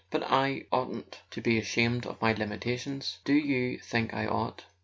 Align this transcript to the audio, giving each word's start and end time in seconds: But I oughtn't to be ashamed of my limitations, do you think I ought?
But 0.09 0.23
I 0.23 0.65
oughtn't 0.71 1.19
to 1.29 1.41
be 1.41 1.59
ashamed 1.59 2.07
of 2.07 2.19
my 2.19 2.33
limitations, 2.33 3.19
do 3.23 3.33
you 3.33 3.77
think 3.77 4.15
I 4.15 4.25
ought? 4.25 4.63